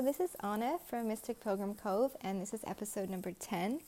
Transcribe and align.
So, 0.00 0.06
this 0.06 0.18
is 0.18 0.34
Anna 0.42 0.78
from 0.88 1.08
Mystic 1.08 1.42
Pilgrim 1.42 1.74
Cove, 1.74 2.16
and 2.22 2.40
this 2.40 2.54
is 2.54 2.62
episode 2.66 3.10
number 3.10 3.32
10. 3.32 3.82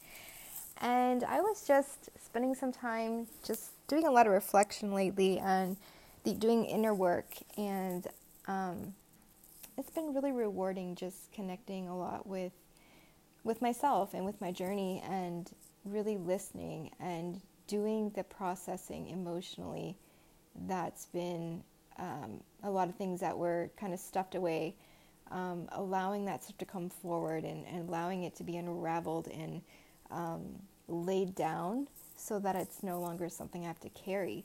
And 0.82 1.24
I 1.24 1.40
was 1.40 1.66
just 1.66 2.10
spending 2.22 2.54
some 2.54 2.70
time 2.70 3.26
just 3.42 3.70
doing 3.88 4.06
a 4.06 4.10
lot 4.10 4.26
of 4.26 4.34
reflection 4.34 4.92
lately 4.92 5.38
and 5.38 5.78
doing 6.38 6.66
inner 6.66 6.92
work, 6.92 7.28
and 7.56 8.06
um, 8.46 8.92
it's 9.78 9.88
been 9.88 10.12
really 10.12 10.32
rewarding 10.32 10.96
just 10.96 11.32
connecting 11.32 11.88
a 11.88 11.96
lot 11.96 12.26
with 12.26 12.52
with 13.42 13.62
myself 13.62 14.12
and 14.12 14.26
with 14.26 14.38
my 14.38 14.52
journey 14.52 15.02
and 15.08 15.50
really 15.86 16.18
listening 16.18 16.90
and 17.00 17.40
doing 17.68 18.10
the 18.10 18.24
processing 18.24 19.08
emotionally 19.08 19.96
that's 20.66 21.06
been 21.06 21.64
um, 21.98 22.42
a 22.64 22.70
lot 22.70 22.90
of 22.90 22.96
things 22.96 23.20
that 23.20 23.38
were 23.38 23.70
kind 23.78 23.94
of 23.94 23.98
stuffed 23.98 24.34
away 24.34 24.74
um, 25.32 25.68
allowing 25.72 26.26
that 26.26 26.44
stuff 26.44 26.58
to 26.58 26.64
come 26.64 26.88
forward 26.88 27.44
and, 27.44 27.66
and, 27.66 27.88
allowing 27.88 28.22
it 28.24 28.36
to 28.36 28.44
be 28.44 28.56
unraveled 28.56 29.28
and 29.28 29.62
um, 30.10 30.42
laid 30.88 31.34
down 31.34 31.88
so 32.16 32.38
that 32.38 32.54
it's 32.54 32.82
no 32.82 33.00
longer 33.00 33.28
something 33.28 33.64
I 33.64 33.68
have 33.68 33.80
to 33.80 33.88
carry. 33.88 34.44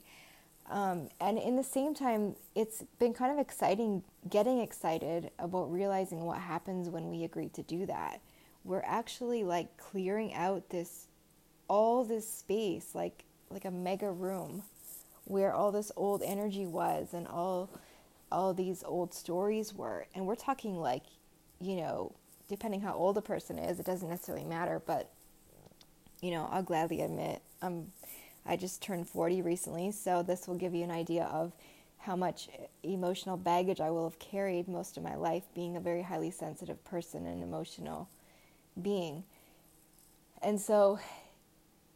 Um, 0.70 1.08
and 1.20 1.38
in 1.38 1.56
the 1.56 1.62
same 1.62 1.94
time, 1.94 2.34
it's 2.54 2.82
been 2.98 3.12
kind 3.14 3.32
of 3.32 3.38
exciting, 3.38 4.02
getting 4.28 4.58
excited 4.58 5.30
about 5.38 5.70
realizing 5.72 6.24
what 6.24 6.38
happens 6.38 6.88
when 6.88 7.08
we 7.08 7.24
agree 7.24 7.48
to 7.50 7.62
do 7.62 7.86
that. 7.86 8.20
We're 8.64 8.82
actually 8.84 9.44
like 9.44 9.76
clearing 9.76 10.34
out 10.34 10.68
this, 10.70 11.06
all 11.68 12.04
this 12.04 12.28
space, 12.28 12.94
like 12.94 13.24
like 13.50 13.64
a 13.64 13.70
mega 13.70 14.10
room, 14.10 14.62
where 15.24 15.54
all 15.54 15.72
this 15.72 15.90
old 15.96 16.22
energy 16.22 16.66
was 16.66 17.14
and 17.14 17.26
all 17.26 17.70
all 18.30 18.54
these 18.54 18.82
old 18.84 19.14
stories 19.14 19.74
were. 19.74 20.06
And 20.14 20.26
we're 20.26 20.34
talking 20.34 20.76
like, 20.76 21.04
you 21.60 21.76
know, 21.76 22.12
depending 22.48 22.80
how 22.80 22.94
old 22.94 23.18
a 23.18 23.22
person 23.22 23.58
is, 23.58 23.78
it 23.78 23.86
doesn't 23.86 24.08
necessarily 24.08 24.44
matter, 24.44 24.82
but 24.84 25.10
you 26.20 26.30
know, 26.32 26.48
I'll 26.50 26.62
gladly 26.62 27.00
admit 27.00 27.42
um 27.62 27.86
I 28.46 28.56
just 28.56 28.80
turned 28.80 29.06
40 29.06 29.42
recently, 29.42 29.92
so 29.92 30.22
this 30.22 30.48
will 30.48 30.54
give 30.54 30.74
you 30.74 30.82
an 30.82 30.90
idea 30.90 31.24
of 31.24 31.52
how 31.98 32.16
much 32.16 32.48
emotional 32.82 33.36
baggage 33.36 33.80
I 33.80 33.90
will 33.90 34.08
have 34.08 34.18
carried 34.18 34.68
most 34.68 34.96
of 34.96 35.02
my 35.02 35.16
life 35.16 35.42
being 35.54 35.76
a 35.76 35.80
very 35.80 36.02
highly 36.02 36.30
sensitive 36.30 36.82
person 36.84 37.26
and 37.26 37.42
emotional 37.42 38.08
being. 38.80 39.24
And 40.40 40.58
so 40.58 40.98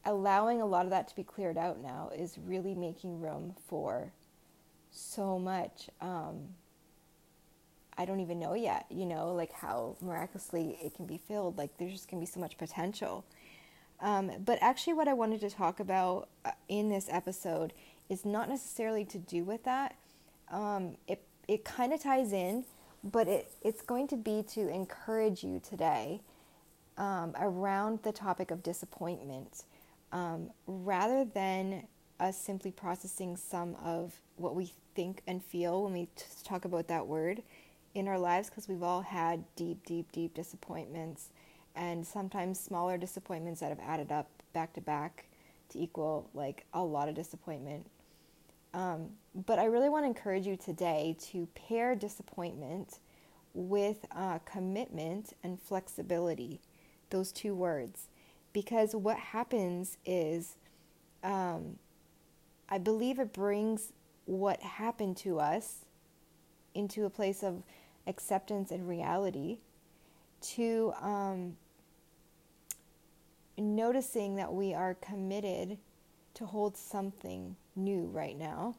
allowing 0.04 0.60
a 0.60 0.66
lot 0.66 0.84
of 0.84 0.90
that 0.90 1.08
to 1.08 1.16
be 1.16 1.22
cleared 1.22 1.56
out 1.56 1.80
now 1.80 2.10
is 2.14 2.36
really 2.44 2.74
making 2.74 3.20
room 3.20 3.54
for 3.66 4.12
so 4.92 5.38
much. 5.38 5.88
Um, 6.00 6.48
I 7.96 8.04
don't 8.04 8.20
even 8.20 8.38
know 8.38 8.54
yet, 8.54 8.86
you 8.90 9.04
know, 9.04 9.32
like 9.34 9.52
how 9.52 9.96
miraculously 10.00 10.78
it 10.82 10.94
can 10.94 11.06
be 11.06 11.18
filled. 11.18 11.58
Like 11.58 11.76
there's 11.78 11.92
just 11.92 12.10
going 12.10 12.20
to 12.20 12.26
be 12.26 12.30
so 12.30 12.40
much 12.40 12.56
potential. 12.56 13.24
Um, 14.00 14.32
but 14.44 14.58
actually, 14.60 14.94
what 14.94 15.08
I 15.08 15.12
wanted 15.12 15.40
to 15.42 15.50
talk 15.50 15.78
about 15.78 16.28
uh, 16.44 16.50
in 16.68 16.88
this 16.88 17.06
episode 17.10 17.72
is 18.08 18.24
not 18.24 18.48
necessarily 18.48 19.04
to 19.06 19.18
do 19.18 19.44
with 19.44 19.64
that. 19.64 19.94
Um, 20.50 20.96
it 21.06 21.22
it 21.48 21.64
kind 21.64 21.92
of 21.92 22.02
ties 22.02 22.32
in, 22.32 22.64
but 23.04 23.28
it, 23.28 23.52
it's 23.62 23.82
going 23.82 24.08
to 24.08 24.16
be 24.16 24.44
to 24.54 24.68
encourage 24.68 25.44
you 25.44 25.60
today 25.60 26.20
um, 26.98 27.34
around 27.38 28.00
the 28.02 28.12
topic 28.12 28.50
of 28.50 28.62
disappointment 28.62 29.64
um, 30.12 30.50
rather 30.66 31.24
than 31.24 31.86
us 32.20 32.38
simply 32.38 32.70
processing 32.70 33.36
some 33.36 33.76
of 33.82 34.20
what 34.36 34.54
we 34.54 34.72
think 34.94 35.22
and 35.26 35.42
feel 35.42 35.84
when 35.84 35.92
we 35.92 36.08
talk 36.44 36.64
about 36.64 36.88
that 36.88 37.06
word 37.06 37.42
in 37.94 38.08
our 38.08 38.18
lives 38.18 38.48
because 38.48 38.68
we've 38.68 38.82
all 38.82 39.02
had 39.02 39.44
deep, 39.56 39.84
deep, 39.86 40.10
deep 40.12 40.34
disappointments 40.34 41.30
and 41.74 42.06
sometimes 42.06 42.58
smaller 42.60 42.96
disappointments 42.96 43.60
that 43.60 43.70
have 43.70 43.80
added 43.80 44.12
up 44.12 44.28
back 44.52 44.72
to 44.74 44.80
back 44.80 45.26
to 45.70 45.78
equal 45.78 46.28
like 46.34 46.64
a 46.74 46.82
lot 46.82 47.08
of 47.08 47.14
disappointment. 47.14 47.86
Um, 48.74 49.10
but 49.34 49.58
I 49.58 49.64
really 49.64 49.88
want 49.88 50.04
to 50.04 50.08
encourage 50.08 50.46
you 50.46 50.56
today 50.56 51.16
to 51.30 51.46
pair 51.54 51.94
disappointment 51.94 53.00
with 53.54 54.06
uh, 54.12 54.38
commitment 54.40 55.34
and 55.42 55.60
flexibility, 55.60 56.60
those 57.10 57.32
two 57.32 57.54
words. 57.54 58.08
Because 58.52 58.94
what 58.94 59.18
happens 59.18 59.98
is, 60.06 60.56
um, 61.22 61.76
I 62.68 62.78
believe 62.78 63.18
it 63.18 63.32
brings 63.32 63.92
what 64.24 64.60
happened 64.60 65.16
to 65.18 65.38
us 65.40 65.84
into 66.74 67.04
a 67.04 67.10
place 67.10 67.42
of 67.42 67.62
acceptance 68.06 68.70
and 68.70 68.88
reality 68.88 69.58
to 70.40 70.92
um, 71.00 71.56
noticing 73.56 74.36
that 74.36 74.52
we 74.52 74.74
are 74.74 74.94
committed 74.94 75.78
to 76.34 76.46
hold 76.46 76.76
something 76.76 77.56
new 77.76 78.06
right 78.12 78.38
now 78.38 78.74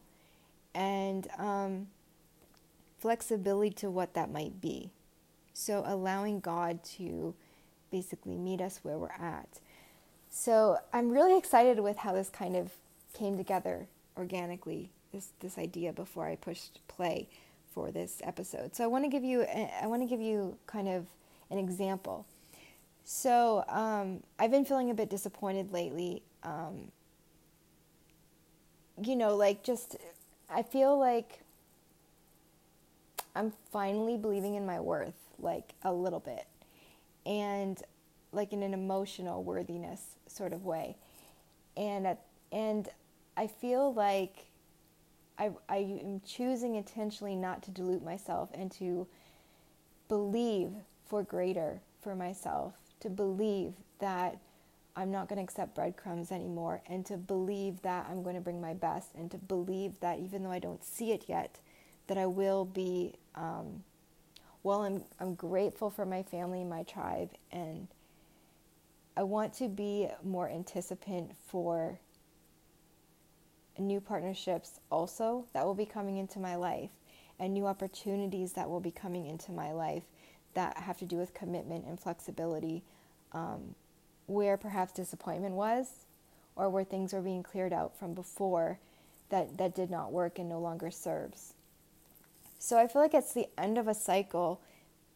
and 0.73 1.27
um, 1.37 1.87
flexibility 2.97 3.69
to 3.69 3.89
what 3.89 4.13
that 4.13 4.31
might 4.31 4.59
be. 4.59 4.89
So, 5.53 5.83
allowing 5.85 6.39
God 6.39 6.83
to 6.97 7.35
basically 7.91 8.37
meet 8.37 8.59
us 8.59 8.79
where 8.81 8.97
we're 8.97 9.09
at. 9.09 9.59
So, 10.31 10.79
I'm 10.91 11.11
really 11.11 11.37
excited 11.37 11.79
with 11.79 11.97
how 11.97 12.13
this 12.13 12.29
kind 12.29 12.55
of 12.55 12.71
came 13.13 13.37
together 13.37 13.87
organically 14.17 14.89
this 15.13 15.29
this 15.39 15.57
idea 15.57 15.93
before 15.93 16.25
I 16.25 16.35
pushed 16.35 16.79
play 16.89 17.29
for 17.73 17.91
this 17.91 18.21
episode. 18.23 18.75
So 18.75 18.83
I 18.83 18.87
want 18.87 19.05
to 19.05 19.09
give 19.09 19.23
you 19.23 19.43
I 19.43 19.87
want 19.87 20.01
to 20.01 20.07
give 20.07 20.19
you 20.19 20.57
kind 20.67 20.89
of 20.89 21.05
an 21.49 21.57
example. 21.57 22.25
So 23.05 23.63
um, 23.67 24.23
I've 24.39 24.51
been 24.51 24.65
feeling 24.65 24.89
a 24.89 24.93
bit 24.93 25.09
disappointed 25.09 25.71
lately. 25.71 26.23
Um, 26.43 26.91
you 29.01 29.15
know, 29.15 29.35
like 29.35 29.63
just 29.63 29.97
I 30.49 30.63
feel 30.63 30.97
like 30.97 31.39
I'm 33.35 33.53
finally 33.71 34.17
believing 34.17 34.55
in 34.55 34.65
my 34.65 34.79
worth, 34.79 35.15
like 35.39 35.73
a 35.83 35.93
little 35.93 36.19
bit, 36.19 36.45
and 37.25 37.81
like 38.31 38.53
in 38.53 38.63
an 38.63 38.73
emotional 38.73 39.43
worthiness 39.43 40.15
sort 40.27 40.53
of 40.53 40.65
way, 40.65 40.95
and 41.75 42.05
at, 42.05 42.21
and 42.51 42.87
I 43.35 43.47
feel 43.47 43.93
like 43.93 44.45
I, 45.37 45.51
I 45.67 45.77
am 45.77 46.21
choosing 46.25 46.75
intentionally 46.75 47.35
not 47.35 47.63
to 47.63 47.71
dilute 47.71 48.03
myself 48.03 48.49
and 48.53 48.71
to 48.73 49.07
believe 50.07 50.71
for 51.05 51.23
greater 51.23 51.81
for 52.01 52.15
myself, 52.15 52.73
to 52.99 53.09
believe 53.09 53.73
that 53.99 54.37
I'm 54.95 55.11
not 55.11 55.27
going 55.27 55.37
to 55.37 55.43
accept 55.43 55.73
breadcrumbs 55.73 56.31
anymore, 56.31 56.81
and 56.87 57.05
to 57.07 57.17
believe 57.17 57.81
that 57.81 58.07
I'm 58.09 58.21
going 58.21 58.35
to 58.35 58.41
bring 58.41 58.61
my 58.61 58.73
best, 58.75 59.15
and 59.15 59.31
to 59.31 59.37
believe 59.37 59.99
that 60.01 60.19
even 60.19 60.43
though 60.43 60.51
I 60.51 60.59
don't 60.59 60.83
see 60.83 61.11
it 61.11 61.25
yet, 61.27 61.59
that 62.07 62.17
I 62.17 62.25
will 62.27 62.65
be. 62.65 63.15
Um, 63.35 63.83
well, 64.61 64.83
I'm 64.83 65.03
I'm 65.19 65.33
grateful 65.35 65.89
for 65.89 66.05
my 66.05 66.23
family, 66.23 66.63
my 66.63 66.83
tribe, 66.83 67.31
and 67.51 67.87
I 69.17 69.23
want 69.23 69.53
to 69.55 69.67
be 69.67 70.07
more 70.23 70.47
anticipant 70.49 71.31
for 71.47 71.99
new 73.79 73.99
partnerships 73.99 74.79
also 74.91 75.45
that 75.53 75.65
will 75.65 75.73
be 75.73 75.85
coming 75.85 76.17
into 76.17 76.39
my 76.39 76.55
life 76.55 76.91
and 77.39 77.53
new 77.53 77.65
opportunities 77.65 78.53
that 78.53 78.69
will 78.69 78.79
be 78.79 78.91
coming 78.91 79.25
into 79.25 79.51
my 79.51 79.71
life 79.71 80.03
that 80.53 80.77
have 80.77 80.97
to 80.99 81.05
do 81.05 81.17
with 81.17 81.33
commitment 81.33 81.85
and 81.85 81.99
flexibility 81.99 82.83
um, 83.31 83.73
where 84.27 84.57
perhaps 84.57 84.93
disappointment 84.93 85.55
was 85.55 86.05
or 86.55 86.69
where 86.69 86.83
things 86.83 87.13
were 87.13 87.21
being 87.21 87.41
cleared 87.41 87.73
out 87.73 87.97
from 87.97 88.13
before 88.13 88.79
that, 89.29 89.57
that 89.57 89.73
did 89.73 89.89
not 89.89 90.11
work 90.11 90.37
and 90.37 90.47
no 90.47 90.59
longer 90.59 90.91
serves. 90.91 91.53
So 92.59 92.77
i 92.77 92.87
feel 92.87 93.01
like 93.01 93.13
it's 93.13 93.33
the 93.33 93.47
end 93.57 93.77
of 93.77 93.87
a 93.87 93.93
cycle 93.93 94.61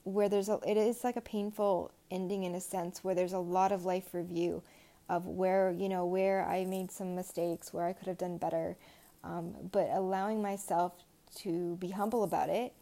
where 0.04 0.28
there's 0.28 0.50
a 0.50 0.60
it 0.68 0.78
is 0.78 1.04
like 1.04 1.16
a 1.16 1.22
painful 1.22 1.92
ending 2.12 2.44
in 2.44 2.56
a 2.56 2.62
sense 2.62 3.04
where 3.04 3.16
there's 3.16 3.34
a 3.34 3.40
lot 3.40 3.72
of 3.72 3.86
life 3.86 4.14
review 4.14 4.64
of 5.10 5.26
where 5.26 5.72
you 5.72 5.90
know 5.90 6.06
where 6.06 6.46
I 6.46 6.66
made 6.66 6.92
some 6.92 7.16
mistakes, 7.16 7.74
where 7.74 7.86
I 7.86 7.94
could 7.94 8.08
have 8.08 8.18
done 8.18 8.38
better, 8.38 8.76
um, 9.24 9.56
but 9.72 9.90
allowing 9.92 10.42
myself 10.42 10.94
to 11.36 11.76
be 11.78 11.90
humble 11.90 12.24
about 12.24 12.50
it 12.50 12.74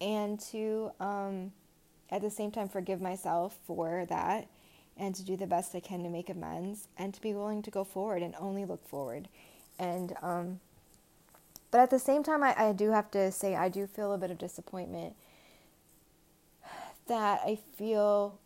and 0.00 0.38
to 0.38 0.90
um, 1.00 1.52
at 2.10 2.22
the 2.22 2.30
same 2.30 2.50
time 2.50 2.68
forgive 2.68 3.00
myself 3.00 3.58
for 3.66 4.06
that 4.08 4.48
and 4.96 5.14
to 5.14 5.22
do 5.22 5.36
the 5.36 5.46
best 5.46 5.74
I 5.74 5.80
can 5.80 6.02
to 6.02 6.08
make 6.08 6.30
amends 6.30 6.88
and 6.96 7.12
to 7.14 7.20
be 7.20 7.34
willing 7.34 7.62
to 7.62 7.70
go 7.70 7.84
forward 7.84 8.22
and 8.22 8.34
only 8.38 8.64
look 8.64 8.86
forward. 8.86 9.28
And 9.78 10.14
um, 10.22 10.60
but 11.70 11.80
at 11.80 11.90
the 11.90 11.98
same 11.98 12.22
time 12.22 12.42
I, 12.42 12.54
I 12.56 12.72
do 12.72 12.90
have 12.90 13.10
to 13.10 13.30
say 13.32 13.54
I 13.54 13.68
do 13.68 13.86
feel 13.86 14.12
a 14.12 14.18
bit 14.18 14.30
of 14.30 14.38
disappointment 14.38 15.14
that 17.08 17.40
I 17.44 17.58
feel 17.76 18.38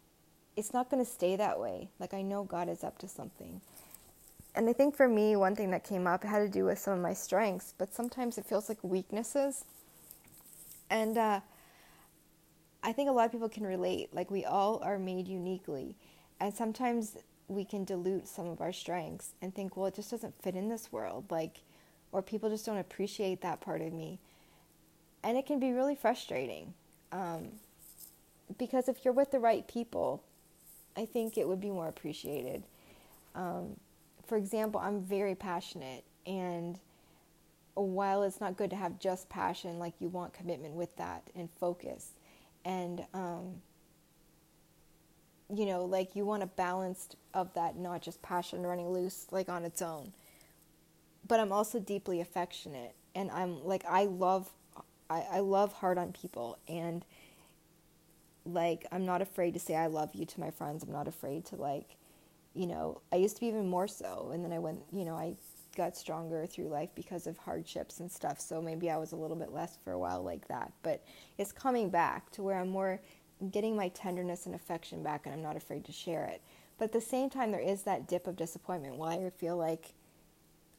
it's 0.61 0.73
not 0.73 0.91
going 0.91 1.05
to 1.05 1.11
stay 1.11 1.35
that 1.37 1.59
way. 1.59 1.89
Like 1.99 2.15
I 2.15 2.23
know 2.23 2.45
God 2.45 2.69
is 2.69 2.85
up 2.85 2.99
to 2.99 3.09
something. 3.09 3.61
And 4.55 4.69
I 4.69 4.73
think 4.73 4.97
for 4.97 5.09
me, 5.09 5.37
one 5.37 5.57
thing 5.57 5.71
that 5.71 5.85
came 5.85 6.07
up 6.07 6.23
had 6.23 6.41
to 6.41 6.49
do 6.49 6.65
with 6.67 6.79
some 6.79 6.95
of 6.95 7.01
my 7.01 7.15
strengths, 7.15 7.73
but 7.79 7.95
sometimes 7.95 8.37
it 8.37 8.45
feels 8.45 8.69
like 8.69 8.79
weaknesses. 8.83 9.65
And 10.91 11.17
uh, 11.17 11.41
I 12.83 12.93
think 12.93 13.09
a 13.09 13.13
lot 13.13 13.27
of 13.27 13.33
people 13.33 13.49
can 13.49 13.65
relate. 13.65 14.13
Like, 14.13 14.31
we 14.31 14.45
all 14.45 14.81
are 14.83 14.99
made 14.99 15.29
uniquely. 15.29 15.95
And 16.41 16.53
sometimes 16.53 17.17
we 17.47 17.65
can 17.65 17.85
dilute 17.85 18.27
some 18.27 18.47
of 18.49 18.61
our 18.61 18.73
strengths 18.73 19.35
and 19.41 19.55
think, 19.55 19.77
well, 19.77 19.87
it 19.87 19.95
just 19.95 20.11
doesn't 20.11 20.35
fit 20.43 20.57
in 20.57 20.69
this 20.69 20.91
world. 20.91 21.27
Like, 21.31 21.63
or 22.11 22.23
people 22.23 22.51
just 22.51 22.67
don't 22.67 22.79
appreciate 22.79 23.41
that 23.43 23.61
part 23.61 23.83
of 23.83 23.93
me. 23.93 24.19
And 25.23 25.39
it 25.39 25.47
can 25.47 25.61
be 25.61 25.71
really 25.73 25.95
frustrating. 25.95 26.75
Um, 27.13 27.51
because 28.59 28.89
if 28.89 29.05
you're 29.05 29.15
with 29.15 29.31
the 29.31 29.39
right 29.39 29.67
people, 29.69 30.25
I 30.97 31.05
think 31.07 31.39
it 31.39 31.47
would 31.49 31.61
be 31.61 31.71
more 31.71 31.89
appreciated. 31.89 32.65
Um, 33.35 33.77
for 34.27 34.37
example, 34.37 34.81
I'm 34.81 35.03
very 35.03 35.35
passionate, 35.35 36.05
and 36.27 36.79
while 37.75 38.23
it's 38.23 38.41
not 38.41 38.57
good 38.57 38.71
to 38.71 38.77
have 38.77 38.99
just 38.99 39.29
passion, 39.29 39.79
like 39.79 39.95
you 40.01 40.09
want 40.09 40.33
commitment 40.33 40.75
with 40.75 40.97
that 40.97 41.23
and 41.35 41.49
focus, 41.59 42.13
and 42.65 43.05
um, 43.15 43.63
you 45.55 45.67
know, 45.67 45.85
like 45.85 46.15
you 46.15 46.25
want 46.25 46.43
a 46.43 46.47
balanced 46.47 47.17
of 47.35 47.53
that, 47.55 47.77
not 47.77 48.03
just 48.03 48.21
passion 48.23 48.63
running 48.65 48.91
loose 48.91 49.27
like 49.31 49.49
on 49.49 49.65
its 49.65 49.83
own. 49.83 50.13
But 51.27 51.41
I'm 51.41 51.53
also 51.53 51.79
deeply 51.79 52.21
affectionate, 52.21 52.95
and 53.15 53.31
I'm 53.31 53.65
like 53.65 53.85
I 53.89 54.05
love, 54.05 54.51
I, 55.09 55.25
I 55.33 55.39
love 55.41 55.73
hard 55.73 55.99
on 55.99 56.13
people, 56.13 56.59
and 56.69 57.05
like 58.53 58.87
I'm 58.93 59.07
not 59.07 59.23
afraid 59.23 59.55
to 59.55 59.61
say 59.61 59.77
I 59.77 59.87
love 59.87 60.11
you 60.15 60.25
to 60.27 60.41
my 60.41 60.51
friends. 60.51 60.83
I'm 60.83 60.93
not 60.93 61.09
afraid 61.09 61.45
to 61.47 61.57
like, 61.57 61.97
you 62.55 62.67
know, 62.67 63.01
I 63.13 63.17
used 63.17 63.37
to 63.37 63.41
be 63.41 63.47
even 63.47 63.69
more 63.69 63.89
so, 63.89 64.31
and 64.33 64.45
then 64.45 64.53
I 64.53 64.59
went, 64.59 64.81
you 64.93 65.05
know, 65.05 65.15
I 65.15 65.37
got 65.77 65.97
stronger 65.97 66.47
through 66.47 66.69
life 66.69 66.91
because 66.95 67.27
of 67.27 67.39
hardships 67.39 68.01
and 68.01 68.11
stuff. 68.11 68.41
So 68.41 68.61
maybe 68.61 68.91
I 68.91 68.97
was 68.97 69.13
a 69.13 69.17
little 69.17 69.37
bit 69.37 69.53
less 69.53 69.79
for 69.85 69.93
a 69.93 69.99
while 69.99 70.23
like 70.23 70.49
that, 70.49 70.73
but 70.83 71.05
it's 71.39 71.53
coming 71.53 71.91
back 71.91 72.31
to 72.33 72.43
where 72.43 72.59
I'm 72.59 72.71
more 72.71 73.01
getting 73.51 73.75
my 73.75 73.89
tenderness 73.89 74.47
and 74.47 74.55
affection 74.55 75.03
back, 75.03 75.25
and 75.25 75.35
I'm 75.35 75.43
not 75.43 75.57
afraid 75.57 75.85
to 75.87 75.93
share 75.93 76.25
it. 76.25 76.43
But 76.77 76.87
at 76.87 76.93
the 76.93 77.01
same 77.01 77.31
time, 77.31 77.53
there 77.53 77.61
is 77.61 77.83
that 77.83 78.09
dip 78.09 78.27
of 78.27 78.37
disappointment 78.37 78.97
where 78.97 79.11
I 79.11 79.31
feel 79.31 79.57
like 79.57 79.95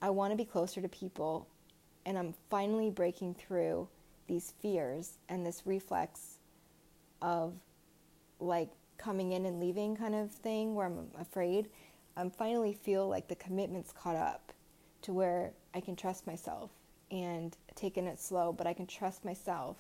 I 0.02 0.10
want 0.10 0.32
to 0.32 0.38
be 0.38 0.46
closer 0.46 0.82
to 0.82 0.90
people, 0.90 1.48
and 2.06 2.18
I'm 2.18 2.34
finally 2.50 2.90
breaking 2.90 3.36
through 3.36 3.88
these 4.28 4.54
fears 4.62 5.18
and 5.30 5.46
this 5.46 5.64
reflex 5.66 6.40
of 7.22 7.54
like 8.40 8.70
coming 8.98 9.32
in 9.32 9.46
and 9.46 9.60
leaving 9.60 9.96
kind 9.96 10.16
of 10.16 10.32
thing 10.32 10.76
where 10.76 10.88
I'm 10.88 11.08
afraid, 11.20 11.70
I'm 12.16 12.30
finally 12.30 12.74
feel 12.74 13.08
like 13.08 13.28
the 13.28 13.36
commitment's 13.36 13.92
caught 13.92 14.16
up 14.16 14.54
to 15.04 15.14
where 15.14 15.52
I 15.74 15.82
can 15.82 15.96
trust 15.96 16.28
myself 16.28 16.72
and 17.10 17.56
taking 17.76 18.06
it 18.06 18.20
slow, 18.20 18.54
but 18.54 18.68
I 18.68 18.74
can 18.74 18.88
trust 18.88 19.26
myself 19.26 19.78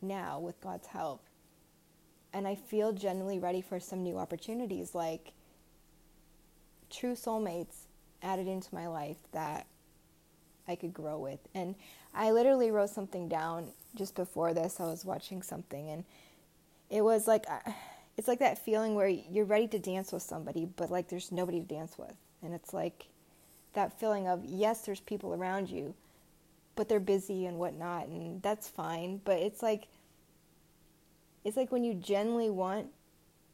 now 0.00 0.38
with 0.38 0.60
God's 0.60 0.86
help. 0.86 1.22
And 2.32 2.48
I 2.48 2.54
feel 2.56 2.92
genuinely 2.92 3.38
ready 3.38 3.60
for 3.60 3.78
some 3.78 4.02
new 4.02 4.18
opportunities 4.18 4.94
like 4.94 5.32
true 6.90 7.14
soulmates 7.14 7.86
added 8.22 8.48
into 8.48 8.74
my 8.74 8.88
life 8.88 9.18
that 9.32 9.66
I 10.66 10.74
could 10.76 10.94
grow 10.94 11.18
with. 11.18 11.40
And 11.54 11.74
I 12.14 12.30
literally 12.30 12.70
wrote 12.70 12.90
something 12.90 13.28
down 13.28 13.68
just 13.94 14.14
before 14.14 14.54
this. 14.54 14.80
I 14.80 14.84
was 14.86 15.04
watching 15.04 15.42
something 15.42 15.90
and 15.90 16.04
it 16.94 17.02
was 17.02 17.26
like 17.26 17.44
uh, 17.50 17.72
it's 18.16 18.28
like 18.28 18.38
that 18.38 18.64
feeling 18.64 18.94
where 18.94 19.08
you're 19.08 19.44
ready 19.44 19.66
to 19.66 19.78
dance 19.80 20.12
with 20.12 20.22
somebody 20.22 20.64
but 20.64 20.90
like 20.90 21.08
there's 21.08 21.32
nobody 21.32 21.60
to 21.60 21.66
dance 21.66 21.98
with. 21.98 22.14
And 22.40 22.54
it's 22.54 22.72
like 22.72 23.08
that 23.72 23.98
feeling 23.98 24.28
of 24.28 24.44
yes 24.44 24.82
there's 24.82 25.00
people 25.00 25.34
around 25.34 25.68
you 25.68 25.94
but 26.76 26.88
they're 26.88 27.00
busy 27.00 27.46
and 27.46 27.58
whatnot 27.58 28.06
and 28.06 28.40
that's 28.42 28.68
fine. 28.68 29.20
But 29.24 29.38
it's 29.38 29.60
like 29.60 29.88
it's 31.42 31.56
like 31.56 31.72
when 31.72 31.82
you 31.82 31.94
genuinely 31.94 32.50
want 32.50 32.86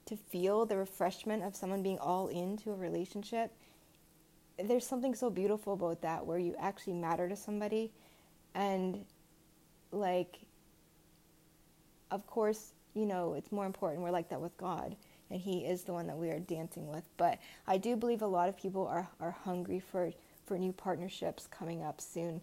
to 0.04 0.16
feel 0.16 0.66
the 0.66 0.76
refreshment 0.76 1.42
of 1.42 1.56
someone 1.56 1.82
being 1.82 1.98
all 1.98 2.28
into 2.28 2.70
a 2.70 2.76
relationship 2.76 3.52
there's 4.62 4.87
something 4.87 5.14
so 5.14 5.31
beautiful 5.31 5.72
about 5.72 6.02
that 6.02 6.26
where 6.26 6.38
you 6.38 6.54
actually 6.58 6.92
matter 6.92 7.26
to 7.26 7.37
somebody. 7.37 7.90
And 8.54 9.06
like 9.92 10.40
of 12.10 12.26
course 12.26 12.72
you 12.94 13.06
know, 13.06 13.34
it's 13.34 13.52
more 13.52 13.66
important. 13.66 14.02
We're 14.02 14.10
like 14.10 14.28
that 14.31 14.40
with 14.40 14.56
God, 14.56 14.96
and 15.31 15.40
He 15.40 15.60
is 15.60 15.84
the 15.84 15.92
one 15.92 16.06
that 16.06 16.19
we 16.19 16.31
are 16.31 16.38
dancing 16.38 16.88
with. 16.88 17.04
But 17.16 17.38
I 17.66 17.76
do 17.78 17.96
believe 17.96 18.22
a 18.22 18.26
lot 18.26 18.48
of 18.48 18.56
people 18.56 18.87
are, 18.87 19.08
are 19.20 19.37
hungry 19.44 19.81
for, 19.81 20.12
for 20.46 20.58
new 20.58 20.72
partnerships 20.72 21.46
coming 21.46 21.82
up 21.82 22.00
soon, 22.00 22.40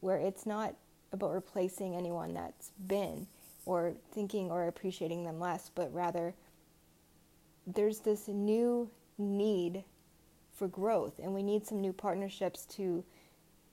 where 0.00 0.18
it's 0.18 0.46
not 0.46 0.74
about 1.12 1.32
replacing 1.32 1.94
anyone 1.94 2.34
that's 2.34 2.72
been 2.86 3.26
or 3.66 3.94
thinking 4.12 4.50
or 4.50 4.68
appreciating 4.68 5.24
them 5.24 5.40
less, 5.40 5.70
but 5.74 5.92
rather 5.94 6.34
there's 7.66 8.00
this 8.00 8.28
new 8.28 8.90
need 9.16 9.84
for 10.52 10.68
growth, 10.68 11.18
and 11.18 11.34
we 11.34 11.42
need 11.42 11.66
some 11.66 11.80
new 11.80 11.92
partnerships 11.92 12.66
to 12.66 13.04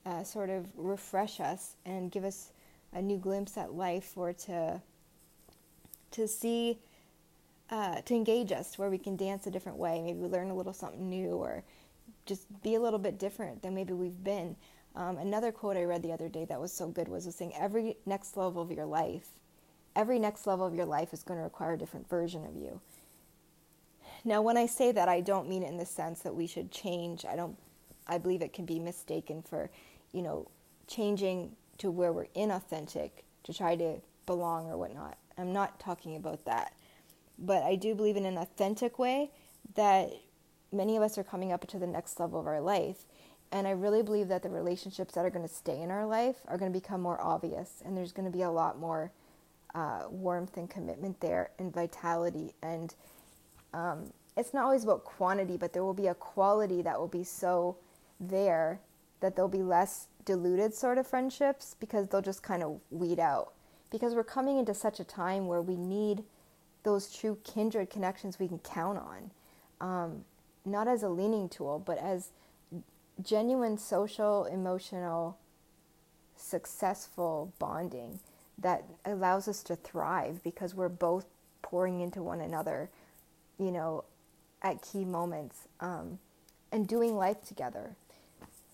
uh, 0.06 0.23
sort 0.23 0.50
of 0.50 0.68
refresh 0.75 1.39
us 1.39 1.75
and 1.85 2.12
give 2.12 2.23
us 2.23 2.51
a 2.94 3.01
new 3.01 3.18
glimpse 3.18 3.57
at 3.57 3.73
life 3.73 4.13
or 4.15 4.33
to 4.33 4.81
to 6.12 6.28
see, 6.28 6.80
uh, 7.69 8.02
to 8.02 8.13
engage 8.13 8.52
us 8.52 8.78
where 8.78 8.90
we 8.90 8.98
can 8.98 9.16
dance 9.16 9.48
a 9.48 9.52
different 9.52 9.78
way. 9.78 10.02
Maybe 10.02 10.19
we 10.19 10.28
learn 10.28 10.50
a 10.50 10.56
little 10.56 10.74
something 10.74 11.10
new 11.10 11.31
or 11.31 11.63
just 12.25 12.46
be 12.62 12.75
a 12.75 12.80
little 12.80 13.00
bit 13.00 13.18
different 13.18 13.62
than 13.62 13.74
maybe 13.74 13.94
we've 13.94 14.24
been. 14.24 14.56
Um, 14.96 15.18
another 15.18 15.52
quote 15.52 15.78
I 15.78 15.84
read 15.84 16.04
the 16.04 16.12
other 16.12 16.28
day 16.28 16.46
that 16.46 16.60
was 16.60 16.74
so 16.74 16.88
good 16.88 17.08
was 17.08 17.34
saying, 17.34 17.54
every 17.58 17.98
next 18.06 18.36
level 18.36 18.62
of 18.62 18.72
your 18.72 18.86
life, 18.86 19.30
every 19.96 20.19
next 20.19 20.46
level 20.46 20.66
of 20.66 20.75
your 20.75 20.86
life 20.86 21.13
is 21.13 21.24
going 21.24 21.40
to 21.40 21.44
require 21.44 21.74
a 21.74 21.78
different 21.78 22.10
version 22.10 22.46
of 22.46 22.56
you. 22.56 22.81
Now, 24.24 24.42
when 24.42 24.57
I 24.57 24.66
say 24.68 24.92
that, 24.92 25.10
I 25.10 25.22
don't 25.22 25.50
mean 25.50 25.64
it 25.64 25.69
in 25.69 25.78
the 25.78 25.86
sense 25.86 26.19
that 26.22 26.36
we 26.36 26.46
should 26.46 26.72
change. 26.72 27.25
I 27.25 27.36
don't. 27.36 27.57
I 28.07 28.18
believe 28.18 28.42
it 28.42 28.54
can 28.54 28.66
be 28.66 28.80
mistaken 28.80 29.42
for, 29.42 29.69
you 30.12 30.22
know, 30.22 30.48
changing 30.88 31.56
to 31.78 31.90
where 31.90 32.12
we're 32.12 32.28
inauthentic 32.36 33.12
to 33.44 33.54
try 33.54 33.75
to 33.75 34.02
belong 34.25 34.69
or 34.69 34.78
whatnot. 34.78 35.18
I'm 35.42 35.54
not 35.54 35.80
talking 35.80 36.16
about 36.16 36.46
that. 36.46 36.74
But 37.38 37.64
I 37.64 37.76
do 37.76 37.96
believe 37.96 38.18
in 38.18 38.26
an 38.26 38.38
authentic 38.38 39.00
way 39.00 39.32
that 39.76 40.12
many 40.72 40.96
of 40.96 41.04
us 41.04 41.18
are 41.18 41.24
coming 41.24 41.52
up 41.52 41.68
to 41.68 41.80
the 41.80 41.88
next 41.88 42.20
level 42.20 42.40
of 42.40 42.48
our 42.48 42.62
life. 42.62 43.06
And 43.52 43.68
I 43.68 43.72
really 43.72 44.04
believe 44.04 44.28
that 44.30 44.44
the 44.44 44.50
relationships 44.50 45.16
that 45.16 45.26
are 45.26 45.30
going 45.30 45.48
to 45.48 45.54
stay 45.54 45.82
in 45.82 45.92
our 45.92 46.06
life 46.06 46.38
are 46.48 46.58
going 46.58 46.72
to 46.72 46.80
become 46.80 47.02
more 47.02 47.20
obvious. 47.22 47.82
And 47.84 47.98
there's 47.98 48.14
going 48.14 48.32
to 48.32 48.36
be 48.36 48.44
a 48.44 48.52
lot 48.52 48.80
more 48.80 49.12
uh, 49.74 50.04
warmth 50.10 50.58
and 50.58 50.70
commitment 50.70 51.20
there 51.20 51.52
and 51.60 51.74
vitality. 51.74 52.54
And 52.62 52.94
um, 53.74 54.14
it's 54.38 54.54
not 54.54 54.64
always 54.64 54.83
about 54.83 55.04
quantity, 55.04 55.57
but 55.57 55.74
there 55.74 55.83
will 55.83 55.94
be 55.94 56.07
a 56.07 56.16
quality 56.16 56.81
that 56.83 57.00
will 57.00 57.07
be 57.07 57.24
so 57.24 57.78
there 58.19 58.80
that 59.19 59.36
there'll 59.36 59.50
be 59.50 59.64
less 59.64 60.07
diluted 60.26 60.74
sort 60.74 60.98
of 60.98 61.07
friendships 61.07 61.76
because 61.80 62.07
they'll 62.07 62.21
just 62.21 62.44
kind 62.44 62.64
of 62.64 62.80
weed 62.92 63.19
out 63.19 63.54
because 63.92 64.16
we're 64.16 64.24
coming 64.24 64.57
into 64.57 64.74
such 64.74 65.00
a 65.00 65.04
time 65.04 65.48
where 65.48 65.62
we 65.62 65.76
need 65.76 66.24
those 66.83 67.14
true 67.14 67.38
kindred 67.44 67.90
connections 67.90 68.40
we 68.40 68.48
can 68.48 68.60
count 68.60 68.98
on, 68.98 69.31
um, 69.81 70.26
not 70.66 70.88
as 70.88 71.04
a 71.04 71.10
leaning 71.10 71.48
tool, 71.50 71.81
but 71.86 71.98
as 72.00 72.30
genuine 73.21 73.78
social, 73.78 74.45
emotional, 74.45 75.38
successful 76.36 77.54
bonding 77.60 78.19
that 78.57 78.83
allows 79.06 79.48
us 79.48 79.62
to 79.64 79.76
thrive 79.76 80.42
because 80.44 80.74
we're 80.74 80.90
both 80.90 81.26
pouring 81.62 82.00
into 82.02 82.21
one 82.21 82.42
another, 82.42 82.90
you 83.60 83.71
know, 83.71 84.04
at 84.62 84.81
key 84.81 85.04
moments 85.04 85.68
um, 85.80 86.19
and 86.71 86.88
doing 86.88 87.16
life 87.16 87.44
together. 87.44 87.95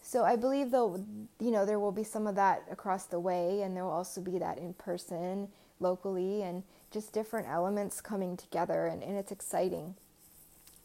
So 0.08 0.24
I 0.24 0.38
believe 0.38 0.72
though, 0.72 1.04
you 1.38 1.52
know, 1.52 1.66
there 1.66 1.80
will 1.80 1.92
be 1.92 2.06
some 2.06 2.28
of 2.28 2.36
that 2.36 2.64
across 2.72 3.04
the 3.04 3.20
way, 3.20 3.62
and 3.62 3.76
there 3.76 3.84
will 3.84 3.92
also 3.92 4.22
be 4.22 4.40
that 4.40 4.58
in 4.58 4.74
person, 4.74 5.50
locally, 5.82 6.44
and 6.44 6.64
just 6.92 7.12
different 7.12 7.50
elements 7.50 8.00
coming 8.00 8.38
together, 8.38 8.88
and, 8.88 9.04
and 9.04 9.18
it's 9.18 9.34
exciting. 9.34 9.96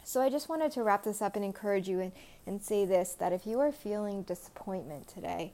So 0.02 0.20
I 0.20 0.28
just 0.28 0.48
wanted 0.48 0.72
to 0.72 0.82
wrap 0.82 1.04
this 1.04 1.22
up 1.22 1.36
and 1.36 1.44
encourage 1.44 1.88
you 1.88 2.00
and, 2.00 2.10
and 2.48 2.60
say 2.60 2.84
this 2.84 3.12
that 3.12 3.32
if 3.32 3.46
you 3.46 3.60
are 3.60 3.70
feeling 3.70 4.22
disappointment 4.24 5.06
today, 5.06 5.52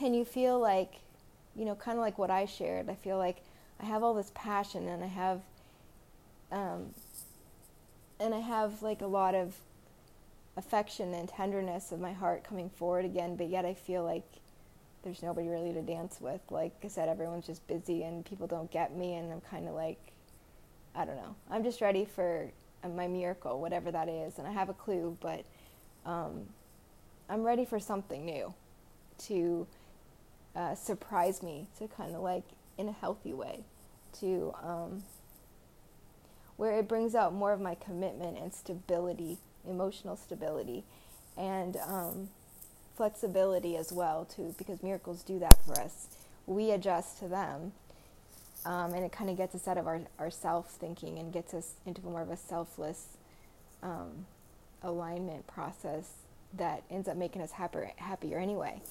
and 0.00 0.16
you 0.16 0.24
feel 0.24 0.58
like, 0.58 0.94
you 1.54 1.64
know, 1.64 1.76
kind 1.76 1.98
of 1.98 2.02
like 2.02 2.18
what 2.18 2.32
I 2.32 2.46
shared, 2.46 2.90
I 2.90 2.96
feel 2.96 3.16
like 3.16 3.44
I 3.80 3.84
have 3.84 4.02
all 4.02 4.12
this 4.12 4.32
passion 4.34 4.88
and 4.88 5.04
I 5.04 5.06
have, 5.06 5.40
um, 6.50 6.94
and 8.18 8.34
I 8.34 8.40
have 8.40 8.82
like 8.82 9.02
a 9.02 9.06
lot 9.06 9.36
of 9.36 9.54
affection 10.60 11.14
and 11.14 11.28
tenderness 11.28 11.90
of 11.90 12.00
my 12.00 12.12
heart 12.12 12.44
coming 12.44 12.70
forward 12.70 13.04
again, 13.04 13.34
but 13.36 13.48
yet 13.48 13.64
I 13.64 13.74
feel 13.74 14.04
like 14.04 14.24
there's 15.02 15.22
nobody 15.22 15.48
really 15.48 15.72
to 15.72 15.82
dance 15.82 16.20
with. 16.20 16.42
Like 16.50 16.74
I 16.84 16.88
said, 16.88 17.08
everyone's 17.08 17.46
just 17.46 17.66
busy 17.66 18.02
and 18.04 18.24
people 18.24 18.46
don't 18.46 18.70
get 18.70 18.96
me, 18.96 19.14
and 19.14 19.32
I'm 19.32 19.40
kind 19.40 19.66
of 19.66 19.74
like, 19.74 19.98
I 20.94 21.04
don't 21.06 21.16
know. 21.16 21.34
I'm 21.50 21.64
just 21.64 21.80
ready 21.80 22.04
for 22.04 22.50
uh, 22.84 22.88
my 22.88 23.08
miracle, 23.08 23.60
whatever 23.60 23.90
that 23.90 24.08
is, 24.08 24.38
and 24.38 24.46
I 24.46 24.52
have 24.52 24.68
a 24.68 24.74
clue, 24.74 25.16
but 25.20 25.44
um, 26.04 26.46
I'm 27.28 27.42
ready 27.42 27.64
for 27.64 27.80
something 27.80 28.24
new 28.24 28.52
to 29.28 29.66
uh, 30.54 30.74
surprise 30.74 31.42
me, 31.42 31.68
to 31.78 31.88
kind 31.88 32.14
of 32.14 32.22
like 32.22 32.44
in 32.78 32.88
a 32.88 32.92
healthy 32.92 33.32
way. 33.32 33.64
to 34.20 34.52
um, 34.62 35.02
where 36.60 36.78
it 36.78 36.86
brings 36.86 37.14
out 37.14 37.32
more 37.32 37.52
of 37.54 37.60
my 37.60 37.74
commitment 37.74 38.36
and 38.36 38.52
stability, 38.52 39.38
emotional 39.66 40.14
stability, 40.14 40.84
and 41.34 41.78
um, 41.78 42.28
flexibility 42.94 43.78
as 43.78 43.90
well 43.90 44.26
too, 44.26 44.54
because 44.58 44.82
miracles 44.82 45.22
do 45.22 45.38
that 45.38 45.56
for 45.64 45.80
us. 45.80 46.08
We 46.44 46.70
adjust 46.70 47.18
to 47.20 47.28
them, 47.28 47.72
um, 48.66 48.92
and 48.92 49.02
it 49.02 49.10
kind 49.10 49.30
of 49.30 49.38
gets 49.38 49.54
us 49.54 49.66
out 49.66 49.78
of 49.78 49.86
our, 49.86 50.02
our 50.18 50.30
self 50.30 50.68
thinking 50.72 51.18
and 51.18 51.32
gets 51.32 51.54
us 51.54 51.76
into 51.86 52.02
more 52.02 52.20
of 52.20 52.28
a 52.28 52.36
selfless 52.36 53.16
um, 53.82 54.26
alignment 54.82 55.46
process 55.46 56.10
that 56.52 56.82
ends 56.90 57.08
up 57.08 57.16
making 57.16 57.40
us 57.40 57.52
happier, 57.52 57.90
happier 57.96 58.38
anyway. 58.38 58.82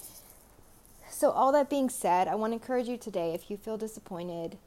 So, 1.12 1.30
all 1.30 1.52
that 1.52 1.70
being 1.70 1.92
said, 1.92 2.28
I 2.28 2.34
want 2.34 2.50
to 2.50 2.56
encourage 2.56 2.88
you 2.88 2.98
today 2.98 3.36
if 3.36 3.52
you 3.52 3.58
feel 3.58 3.78
disappointed, 3.78 4.58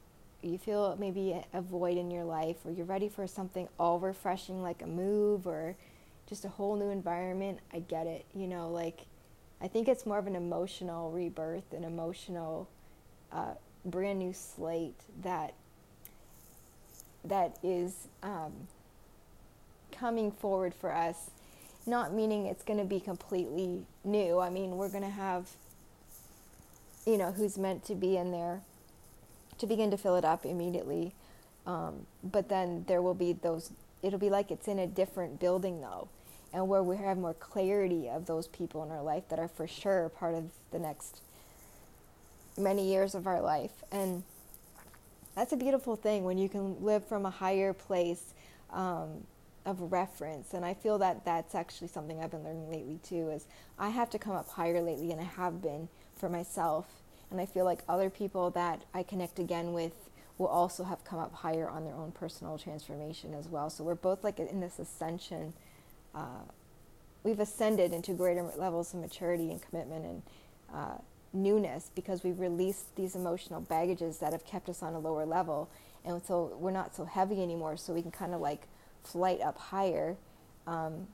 you 0.43 0.57
feel 0.57 0.95
maybe 0.99 1.41
a 1.53 1.61
void 1.61 1.97
in 1.97 2.11
your 2.11 2.23
life, 2.23 2.57
or 2.65 2.71
you're 2.71 2.85
ready 2.85 3.09
for 3.09 3.27
something 3.27 3.67
all 3.79 3.99
refreshing 3.99 4.61
like 4.61 4.81
a 4.81 4.87
move 4.87 5.47
or 5.47 5.75
just 6.27 6.45
a 6.45 6.49
whole 6.49 6.75
new 6.75 6.89
environment, 6.89 7.59
I 7.73 7.79
get 7.79 8.07
it. 8.07 8.25
You 8.35 8.47
know, 8.47 8.69
like 8.69 9.01
I 9.61 9.67
think 9.67 9.87
it's 9.87 10.05
more 10.05 10.17
of 10.17 10.27
an 10.27 10.35
emotional 10.35 11.11
rebirth, 11.11 11.73
an 11.73 11.83
emotional 11.83 12.69
uh, 13.31 13.53
brand 13.85 14.19
new 14.19 14.33
slate 14.33 14.99
that 15.21 15.53
that 17.25 17.57
is 17.63 18.07
um, 18.21 18.51
coming 19.91 20.31
forward 20.31 20.73
for 20.73 20.93
us. 20.93 21.31
Not 21.85 22.13
meaning 22.13 22.45
it's 22.45 22.63
going 22.63 22.79
to 22.79 22.85
be 22.85 22.99
completely 22.99 23.85
new. 24.03 24.39
I 24.39 24.49
mean, 24.49 24.77
we're 24.77 24.89
going 24.89 25.03
to 25.03 25.09
have, 25.09 25.49
you 27.05 27.17
know, 27.17 27.31
who's 27.31 27.57
meant 27.57 27.85
to 27.85 27.95
be 27.95 28.15
in 28.17 28.31
there 28.31 28.61
to 29.57 29.67
begin 29.67 29.91
to 29.91 29.97
fill 29.97 30.15
it 30.15 30.25
up 30.25 30.45
immediately. 30.45 31.13
Um, 31.65 32.05
but 32.23 32.49
then 32.49 32.85
there 32.87 33.01
will 33.01 33.13
be 33.13 33.33
those, 33.33 33.71
it'll 34.01 34.19
be 34.19 34.29
like 34.29 34.51
it's 34.51 34.67
in 34.67 34.79
a 34.79 34.87
different 34.87 35.39
building 35.39 35.81
though, 35.81 36.09
and 36.51 36.67
where 36.67 36.83
we 36.83 36.97
have 36.97 37.17
more 37.17 37.33
clarity 37.33 38.09
of 38.09 38.25
those 38.25 38.47
people 38.47 38.83
in 38.83 38.91
our 38.91 39.01
life 39.01 39.29
that 39.29 39.39
are 39.39 39.47
for 39.47 39.67
sure 39.67 40.09
part 40.09 40.35
of 40.35 40.51
the 40.71 40.79
next 40.79 41.21
many 42.57 42.87
years 42.87 43.15
of 43.15 43.27
our 43.27 43.41
life. 43.41 43.83
And 43.91 44.23
that's 45.35 45.53
a 45.53 45.57
beautiful 45.57 45.95
thing 45.95 46.23
when 46.23 46.37
you 46.37 46.49
can 46.49 46.83
live 46.83 47.07
from 47.07 47.25
a 47.25 47.29
higher 47.29 47.73
place 47.73 48.33
um, 48.71 49.23
of 49.65 49.91
reference. 49.91 50.53
And 50.53 50.63
I 50.65 50.73
feel 50.73 50.97
that 50.99 51.25
that's 51.25 51.55
actually 51.55 51.87
something 51.87 52.21
I've 52.21 52.31
been 52.31 52.43
learning 52.43 52.69
lately 52.69 52.99
too. 53.03 53.29
Is 53.31 53.47
I 53.79 53.89
have 53.89 54.09
to 54.11 54.19
come 54.19 54.35
up 54.35 54.47
higher 54.49 54.81
lately, 54.81 55.11
and 55.11 55.19
I 55.19 55.23
have 55.23 55.61
been 55.61 55.87
for 56.15 56.29
myself. 56.29 56.85
And 57.33 57.41
I 57.41 57.47
feel 57.47 57.65
like 57.65 57.79
other 57.89 58.11
people 58.11 58.51
that 58.51 58.83
I 58.93 59.01
connect 59.01 59.39
again 59.39 59.73
with 59.73 59.93
will 60.37 60.47
also 60.47 60.83
have 60.83 61.03
come 61.03 61.17
up 61.17 61.33
higher 61.33 61.67
on 61.67 61.83
their 61.83 61.95
own 61.95 62.11
personal 62.11 62.59
transformation 62.59 63.33
as 63.33 63.47
well. 63.47 63.71
So 63.71 63.83
we're 63.83 63.95
both 63.95 64.23
like 64.23 64.37
in 64.37 64.59
this 64.59 64.77
ascension. 64.77 65.53
Uh, 66.13 66.43
we've 67.23 67.39
ascended 67.39 67.91
into 67.91 68.13
greater 68.13 68.43
levels 68.43 68.93
of 68.93 68.99
maturity 68.99 69.49
and 69.49 69.59
commitment 69.63 70.05
and 70.05 70.21
uh, 70.71 70.97
newness 71.33 71.89
because 71.95 72.23
we've 72.23 72.39
released 72.39 72.95
these 72.95 73.15
emotional 73.15 73.61
baggages 73.61 74.19
that 74.19 74.31
have 74.31 74.45
kept 74.45 74.69
us 74.69 74.83
on 74.83 74.93
a 74.93 74.99
lower 74.99 75.25
level. 75.25 75.69
And 76.05 76.21
so 76.23 76.55
we're 76.59 76.69
not 76.69 76.95
so 76.95 77.05
heavy 77.05 77.41
anymore, 77.41 77.77
so 77.77 77.93
we 77.93 78.03
can 78.03 78.11
kind 78.11 78.35
of 78.35 78.41
like 78.41 78.67
flight 79.03 79.41
up 79.41 79.57
higher 79.57 80.17
um, 80.67 81.07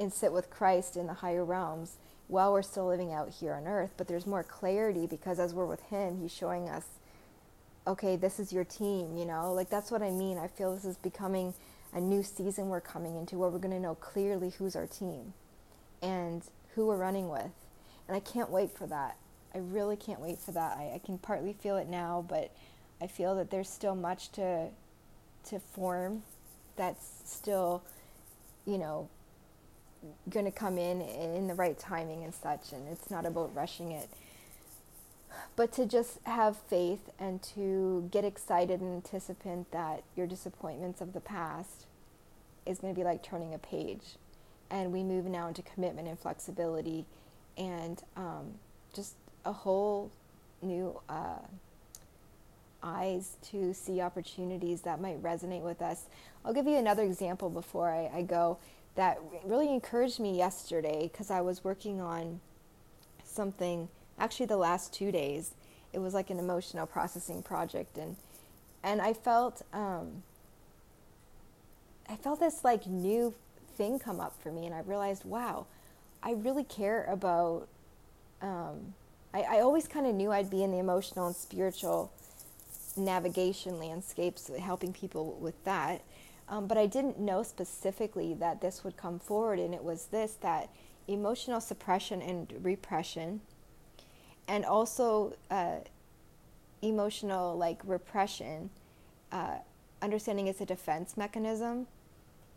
and 0.00 0.10
sit 0.10 0.32
with 0.32 0.48
Christ 0.48 0.96
in 0.96 1.06
the 1.06 1.14
higher 1.14 1.44
realms 1.44 1.98
while 2.28 2.52
we're 2.52 2.62
still 2.62 2.86
living 2.86 3.12
out 3.12 3.30
here 3.30 3.54
on 3.54 3.66
earth. 3.66 3.90
But 3.96 4.08
there's 4.08 4.26
more 4.26 4.42
clarity 4.42 5.06
because 5.06 5.38
as 5.38 5.54
we're 5.54 5.66
with 5.66 5.82
Him, 5.82 6.20
He's 6.20 6.32
showing 6.32 6.68
us, 6.68 6.84
okay, 7.86 8.16
this 8.16 8.40
is 8.40 8.52
your 8.52 8.64
team, 8.64 9.16
you 9.16 9.24
know? 9.24 9.52
Like 9.52 9.70
that's 9.70 9.90
what 9.90 10.02
I 10.02 10.10
mean. 10.10 10.38
I 10.38 10.48
feel 10.48 10.74
this 10.74 10.84
is 10.84 10.96
becoming 10.96 11.54
a 11.92 12.00
new 12.00 12.22
season 12.22 12.68
we're 12.68 12.80
coming 12.80 13.16
into 13.16 13.38
where 13.38 13.48
we're 13.48 13.58
going 13.58 13.74
to 13.74 13.80
know 13.80 13.94
clearly 13.94 14.50
who's 14.50 14.76
our 14.76 14.86
team 14.86 15.32
and 16.02 16.42
who 16.74 16.86
we're 16.86 16.96
running 16.96 17.28
with. 17.28 17.50
And 18.08 18.16
I 18.16 18.20
can't 18.20 18.50
wait 18.50 18.70
for 18.70 18.86
that. 18.86 19.16
I 19.54 19.58
really 19.58 19.96
can't 19.96 20.20
wait 20.20 20.38
for 20.38 20.52
that. 20.52 20.76
I, 20.76 20.92
I 20.94 21.00
can 21.04 21.18
partly 21.18 21.52
feel 21.54 21.76
it 21.76 21.88
now, 21.88 22.24
but 22.28 22.54
I 23.00 23.06
feel 23.06 23.34
that 23.36 23.50
there's 23.50 23.68
still 23.68 23.94
much 23.94 24.30
to 24.32 24.68
to 25.48 25.60
form 25.60 26.24
that's 26.76 27.22
still, 27.24 27.82
you 28.66 28.78
know, 28.78 29.08
going 30.28 30.46
to 30.46 30.52
come 30.52 30.78
in 30.78 31.00
in 31.00 31.46
the 31.46 31.54
right 31.54 31.78
timing 31.78 32.24
and 32.24 32.34
such. 32.34 32.72
And 32.72 32.88
it's 32.88 33.10
not 33.10 33.26
about 33.26 33.54
rushing 33.54 33.92
it, 33.92 34.08
but 35.54 35.72
to 35.72 35.86
just 35.86 36.18
have 36.24 36.56
faith 36.56 37.10
and 37.18 37.42
to 37.54 38.08
get 38.10 38.24
excited 38.24 38.80
and 38.80 38.94
anticipate 38.94 39.70
that 39.72 40.02
your 40.16 40.26
disappointments 40.26 41.00
of 41.00 41.12
the 41.12 41.20
past 41.20 41.86
is 42.64 42.78
going 42.78 42.94
to 42.94 42.98
be 42.98 43.04
like 43.04 43.22
turning 43.22 43.54
a 43.54 43.58
page. 43.58 44.16
And 44.70 44.92
we 44.92 45.02
move 45.02 45.26
now 45.26 45.46
into 45.48 45.62
commitment 45.62 46.08
and 46.08 46.18
flexibility 46.18 47.06
and 47.56 48.02
um, 48.16 48.54
just 48.94 49.14
a 49.44 49.52
whole 49.52 50.10
new 50.60 51.00
uh, 51.08 51.38
eyes 52.82 53.36
to 53.50 53.72
see 53.74 54.00
opportunities 54.00 54.82
that 54.82 55.00
might 55.00 55.22
resonate 55.22 55.62
with 55.62 55.82
us. 55.82 56.06
I'll 56.44 56.52
give 56.52 56.66
you 56.66 56.76
another 56.76 57.02
example 57.02 57.50
before 57.50 57.90
I, 57.90 58.18
I 58.18 58.22
go 58.22 58.58
that 58.96 59.20
really 59.44 59.72
encouraged 59.72 60.18
me 60.18 60.36
yesterday 60.36 61.08
because 61.10 61.30
I 61.30 61.40
was 61.40 61.62
working 61.62 62.00
on 62.00 62.40
something 63.24 63.88
actually 64.18 64.46
the 64.46 64.56
last 64.56 64.92
two 64.92 65.12
days. 65.12 65.52
It 65.92 65.98
was 66.00 66.14
like 66.14 66.30
an 66.30 66.38
emotional 66.38 66.86
processing 66.86 67.42
project 67.42 67.96
and 67.98 68.16
and 68.82 69.00
I 69.00 69.12
felt 69.12 69.62
um, 69.72 70.22
I 72.08 72.16
felt 72.16 72.40
this 72.40 72.64
like 72.64 72.86
new 72.86 73.34
thing 73.76 73.98
come 73.98 74.20
up 74.20 74.40
for 74.42 74.50
me 74.50 74.66
and 74.66 74.74
I 74.74 74.80
realized 74.80 75.24
wow 75.24 75.66
I 76.22 76.32
really 76.32 76.64
care 76.64 77.04
about 77.04 77.68
um, 78.42 78.94
I, 79.32 79.42
I 79.42 79.60
always 79.60 79.86
kind 79.86 80.06
of 80.06 80.14
knew 80.14 80.32
I'd 80.32 80.50
be 80.50 80.62
in 80.62 80.70
the 80.70 80.78
emotional 80.78 81.26
and 81.26 81.36
spiritual 81.36 82.10
navigation 82.96 83.78
landscapes, 83.78 84.50
helping 84.58 84.92
people 84.92 85.36
with 85.40 85.62
that. 85.64 86.02
Um, 86.48 86.66
but 86.66 86.78
I 86.78 86.86
didn't 86.86 87.18
know 87.18 87.42
specifically 87.42 88.34
that 88.34 88.60
this 88.60 88.84
would 88.84 88.96
come 88.96 89.18
forward, 89.18 89.58
and 89.58 89.74
it 89.74 89.82
was 89.82 90.06
this 90.06 90.34
that 90.42 90.70
emotional 91.08 91.60
suppression 91.60 92.22
and 92.22 92.52
repression, 92.62 93.40
and 94.46 94.64
also 94.64 95.34
uh, 95.50 95.78
emotional 96.82 97.56
like 97.56 97.80
repression, 97.84 98.70
uh, 99.32 99.56
understanding 100.00 100.46
it's 100.46 100.60
a 100.60 100.66
defense 100.66 101.16
mechanism, 101.16 101.88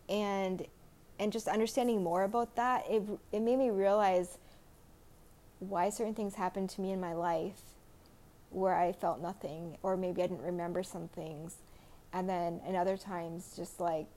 and 0.07 0.67
and 1.19 1.33
just 1.33 1.47
understanding 1.47 2.03
more 2.03 2.23
about 2.23 2.55
that, 2.55 2.85
it 2.89 3.01
it 3.31 3.39
made 3.41 3.57
me 3.57 3.71
realize 3.71 4.37
why 5.59 5.89
certain 5.89 6.13
things 6.13 6.35
happened 6.35 6.69
to 6.69 6.81
me 6.81 6.91
in 6.91 6.99
my 7.01 7.13
life 7.13 7.61
where 8.51 8.75
I 8.75 8.91
felt 8.91 9.21
nothing, 9.21 9.77
or 9.83 9.97
maybe 9.97 10.23
I 10.23 10.27
didn't 10.27 10.43
remember 10.43 10.83
some 10.83 11.07
things. 11.07 11.57
And 12.13 12.27
then 12.27 12.61
in 12.67 12.75
other 12.75 12.97
times, 12.97 13.53
just 13.55 13.79
like 13.79 14.07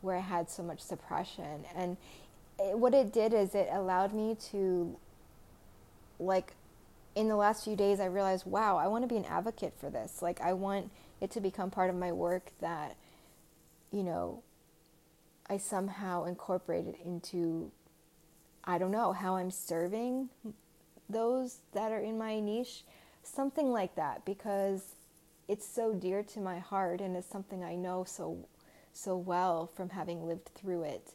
where 0.00 0.16
I 0.16 0.20
had 0.20 0.48
so 0.50 0.62
much 0.62 0.80
suppression. 0.80 1.64
And 1.74 1.96
it, 2.58 2.78
what 2.78 2.94
it 2.94 3.12
did 3.12 3.34
is 3.34 3.54
it 3.54 3.68
allowed 3.72 4.12
me 4.12 4.36
to, 4.50 4.96
like, 6.18 6.54
in 7.14 7.28
the 7.28 7.36
last 7.36 7.64
few 7.64 7.74
days, 7.74 7.98
I 7.98 8.06
realized, 8.06 8.46
wow, 8.46 8.76
I 8.76 8.86
want 8.86 9.02
to 9.02 9.08
be 9.08 9.16
an 9.16 9.24
advocate 9.24 9.74
for 9.78 9.90
this. 9.90 10.22
Like, 10.22 10.40
I 10.40 10.52
want 10.52 10.90
it 11.20 11.30
to 11.32 11.40
become 11.40 11.70
part 11.70 11.90
of 11.90 11.96
my 11.96 12.12
work 12.12 12.52
that, 12.60 12.96
you 13.90 14.04
know, 14.04 14.42
I 15.50 15.56
somehow 15.56 16.24
incorporated 16.24 16.94
into 17.04 17.72
I 18.68 18.76
don't 18.76 18.90
know, 18.90 19.14
how 19.14 19.36
I'm 19.36 19.50
serving 19.50 20.28
those 21.08 21.60
that 21.72 21.90
are 21.90 22.00
in 22.00 22.18
my 22.18 22.38
niche, 22.38 22.84
something 23.22 23.72
like 23.72 23.94
that, 23.94 24.26
because 24.26 24.94
it's 25.48 25.66
so 25.66 25.94
dear 25.94 26.22
to 26.22 26.40
my 26.40 26.58
heart 26.58 27.00
and 27.00 27.16
it's 27.16 27.28
something 27.28 27.64
I 27.64 27.74
know 27.74 28.04
so 28.04 28.46
so 28.92 29.16
well 29.16 29.66
from 29.66 29.90
having 29.90 30.26
lived 30.26 30.50
through 30.54 30.82
it. 30.82 31.14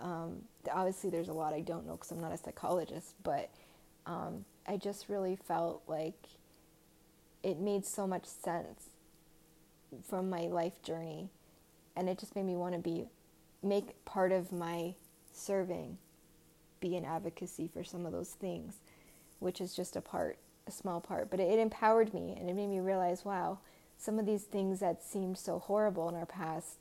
Um, 0.00 0.42
obviously, 0.70 1.10
there's 1.10 1.28
a 1.28 1.32
lot 1.32 1.54
I 1.54 1.60
don't 1.60 1.86
know 1.86 1.92
because 1.92 2.10
I'm 2.10 2.20
not 2.20 2.32
a 2.32 2.36
psychologist, 2.36 3.14
but 3.22 3.50
um, 4.06 4.44
I 4.66 4.76
just 4.76 5.08
really 5.08 5.36
felt 5.36 5.82
like 5.86 6.26
it 7.42 7.58
made 7.58 7.84
so 7.84 8.06
much 8.06 8.26
sense 8.26 8.90
from 10.08 10.28
my 10.28 10.42
life 10.42 10.82
journey, 10.82 11.30
and 11.96 12.08
it 12.08 12.18
just 12.18 12.34
made 12.34 12.44
me 12.44 12.56
want 12.56 12.74
to 12.74 12.80
be 12.80 13.04
make 13.62 14.04
part 14.04 14.32
of 14.32 14.52
my 14.52 14.94
serving 15.32 15.96
be 16.80 16.96
an 16.96 17.04
advocacy 17.04 17.68
for 17.72 17.82
some 17.82 18.04
of 18.04 18.12
those 18.12 18.30
things, 18.30 18.76
which 19.38 19.60
is 19.60 19.74
just 19.74 19.96
a 19.96 20.00
part, 20.00 20.36
a 20.66 20.70
small 20.70 21.00
part. 21.00 21.30
But 21.30 21.40
it, 21.40 21.50
it 21.52 21.58
empowered 21.58 22.14
me 22.14 22.36
and 22.38 22.48
it 22.48 22.54
made 22.54 22.68
me 22.68 22.80
realize 22.80 23.24
wow, 23.24 23.58
some 23.98 24.18
of 24.18 24.26
these 24.26 24.42
things 24.42 24.80
that 24.80 25.02
seemed 25.02 25.38
so 25.38 25.58
horrible 25.58 26.08
in 26.08 26.14
our 26.14 26.26
past, 26.26 26.78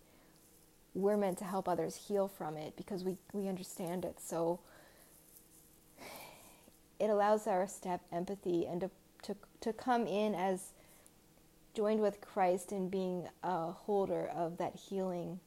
we're 0.94 1.18
meant 1.18 1.38
to 1.40 1.46
help 1.46 1.68
others 1.68 2.08
heal 2.08 2.28
from 2.28 2.58
it 2.58 2.76
because 2.76 3.04
we, 3.04 3.18
we 3.32 3.48
understand 3.48 4.06
it. 4.06 4.20
So 4.20 4.60
it 7.00 7.10
allows 7.10 7.48
our 7.48 7.68
step 7.68 8.02
empathy 8.12 8.66
and 8.66 8.82
to, 8.82 8.90
to, 9.24 9.36
to 9.62 9.74
come 9.74 10.06
in 10.06 10.36
as 10.36 10.70
joined 11.74 12.02
with 12.02 12.22
Christ 12.22 12.72
in 12.72 12.90
being 12.90 13.28
a 13.42 13.72
holder 13.72 14.30
of 14.36 14.58
that 14.58 14.76
healing 14.76 15.40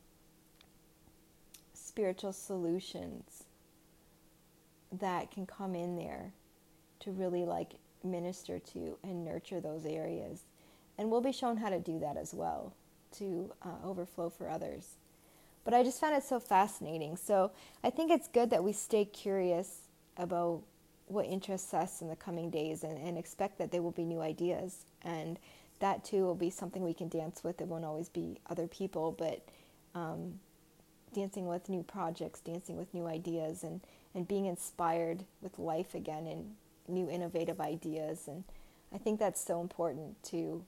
spiritual 1.73 2.33
solutions 2.33 3.45
that 4.93 5.31
can 5.31 5.47
come 5.47 5.75
in 5.75 5.97
there 5.97 6.33
to 7.00 7.11
really 7.11 7.45
like 7.45 7.75
minister 8.11 8.59
to 8.59 8.99
and 9.03 9.25
nurture 9.25 9.61
those 9.61 9.85
areas. 9.85 10.45
And 10.99 11.11
we'll 11.11 11.21
be 11.21 11.33
shown 11.33 11.59
how 11.59 11.69
to 11.69 11.79
do 11.79 11.99
that 12.01 12.17
as 12.17 12.33
well 12.33 12.73
to 13.19 13.53
uh, 13.63 13.87
overflow 13.87 14.31
for 14.31 14.49
others. 14.49 14.95
But 15.65 15.75
I 15.75 15.83
just 15.83 16.01
found 16.01 16.17
it 16.17 16.23
so 16.23 16.39
fascinating. 16.39 17.17
So 17.17 17.51
I 17.83 17.91
think 17.91 18.11
it's 18.11 18.29
good 18.29 18.51
that 18.51 18.63
we 18.63 18.73
stay 18.73 19.05
curious 19.05 19.81
about 20.17 20.63
what 21.09 21.27
interests 21.27 21.75
us 21.75 22.03
in 22.03 22.09
the 22.09 22.17
coming 22.17 22.51
days 22.51 22.83
and, 22.83 22.99
and 22.99 23.19
expect 23.19 23.59
that 23.59 23.71
there 23.71 23.83
will 23.83 23.93
be 23.93 24.05
new 24.05 24.21
ideas. 24.21 24.87
And 25.03 25.39
that 25.81 26.05
too 26.05 26.25
will 26.25 26.35
be 26.35 26.51
something 26.51 26.83
we 26.83 26.95
can 26.95 27.09
dance 27.09 27.45
with. 27.45 27.61
It 27.61 27.69
won't 27.69 27.85
always 27.85 28.09
be 28.09 28.39
other 28.49 28.67
people, 28.67 29.13
but 29.13 29.45
um, 29.95 30.41
dancing 31.13 31.47
with 31.47 31.69
new 31.69 31.83
projects, 31.83 32.41
dancing 32.41 32.77
with 32.77 32.93
new 32.95 33.07
ideas, 33.07 33.63
and, 33.63 33.81
and 34.15 34.27
being 34.27 34.47
inspired 34.47 35.25
with 35.43 35.59
life 35.59 35.95
again 35.95 36.27
and 36.27 36.55
new 36.88 37.11
innovative 37.11 37.61
ideas. 37.61 38.28
And 38.28 38.45
I 38.93 38.99
think 38.99 39.19
that's 39.19 39.45
so 39.45 39.61
important 39.61 40.23
to 40.25 40.64